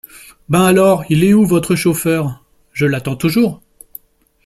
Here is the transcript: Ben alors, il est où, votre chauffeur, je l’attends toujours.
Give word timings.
Ben 0.49 0.63
alors, 0.65 1.03
il 1.11 1.23
est 1.23 1.35
où, 1.35 1.45
votre 1.45 1.75
chauffeur, 1.75 2.43
je 2.73 2.87
l’attends 2.87 3.15
toujours. 3.15 3.61